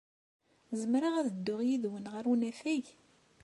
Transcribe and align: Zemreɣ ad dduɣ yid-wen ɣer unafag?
Zemreɣ 0.79 1.13
ad 1.17 1.27
dduɣ 1.35 1.59
yid-wen 1.67 2.05
ɣer 2.13 2.23
unafag? 2.33 2.85